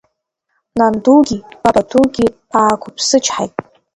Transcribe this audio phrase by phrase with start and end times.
[0.77, 2.27] Нандугьы бабадугьы
[2.59, 3.53] аақәыԥсычҳаит.